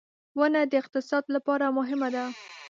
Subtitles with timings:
[0.37, 2.25] •ونه د اقتصاد لپاره مهمه ده.